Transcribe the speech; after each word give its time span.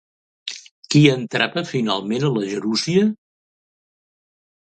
Qui 0.93 1.01
entrava 1.15 1.63
finalment 1.71 2.25
a 2.29 2.31
la 2.37 2.47
gerúsia? 2.53 3.05